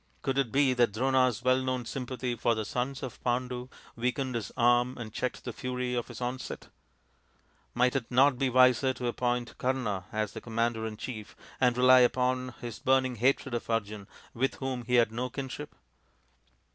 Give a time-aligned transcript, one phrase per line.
[0.23, 4.51] Could it be that Drona's well known sympathy for the sons of Pandu weakened his
[4.57, 6.69] arm and checked the fury of his onset?
[7.75, 12.55] Might it not be wiser to appoint Kama as commander in chief and rely upon
[12.61, 15.75] his burning hatred of Arjun, with whom he had no kinship